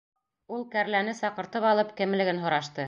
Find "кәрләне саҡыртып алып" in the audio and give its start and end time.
0.77-1.95